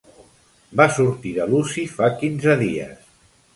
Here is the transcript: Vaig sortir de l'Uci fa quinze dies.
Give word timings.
Vaig 0.81 0.95
sortir 0.95 1.35
de 1.37 1.47
l'Uci 1.53 1.85
fa 1.99 2.11
quinze 2.25 2.59
dies. 2.65 3.15